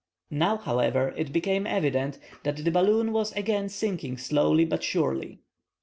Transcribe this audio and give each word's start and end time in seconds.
Now, 0.31 0.57
however, 0.57 1.13
it 1.15 1.31
became 1.31 1.67
evident 1.67 2.17
that 2.41 2.57
the 2.57 2.71
balloon 2.71 3.13
was 3.13 3.33
again 3.33 3.69
sinking 3.69 4.17
slowly 4.17 4.65
but 4.65 4.81
surely. 4.83 5.41